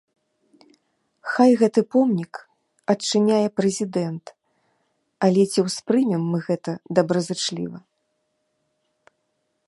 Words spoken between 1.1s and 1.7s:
Хай